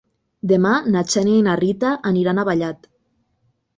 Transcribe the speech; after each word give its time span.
Demà 0.51 0.71
na 0.95 1.03
Xènia 1.15 1.41
i 1.41 1.45
na 1.49 1.57
Rita 1.61 1.93
aniran 2.13 2.41
a 2.41 2.47
Vallat. 2.51 2.91